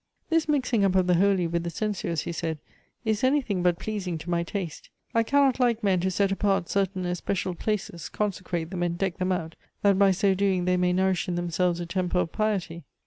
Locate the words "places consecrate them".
7.53-8.81